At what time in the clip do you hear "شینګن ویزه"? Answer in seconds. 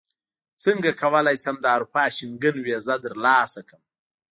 2.15-2.95